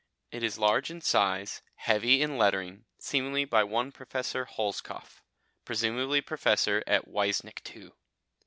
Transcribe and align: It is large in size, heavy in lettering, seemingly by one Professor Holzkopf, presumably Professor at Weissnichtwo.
It 0.31 0.41
is 0.41 0.57
large 0.57 0.89
in 0.89 1.01
size, 1.01 1.61
heavy 1.75 2.23
in 2.23 2.35
lettering, 2.35 2.85
seemingly 2.97 3.45
by 3.45 3.63
one 3.63 3.91
Professor 3.91 4.45
Holzkopf, 4.45 5.21
presumably 5.63 6.21
Professor 6.21 6.83
at 6.87 7.07
Weissnichtwo. 7.07 7.91